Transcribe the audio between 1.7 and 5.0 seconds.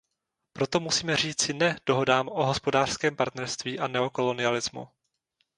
dohodám o hospodářském partnerství a neokolonialismu.